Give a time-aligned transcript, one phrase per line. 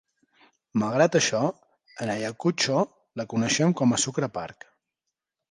[0.83, 1.41] Malgrat això,
[2.05, 2.81] en Ayacucho,
[3.23, 4.69] la coneixen com a "Sucre park".